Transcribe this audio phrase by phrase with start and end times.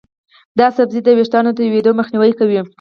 [0.59, 2.59] دا سبزی د ویښتانو تویېدو مخنیوی کوي.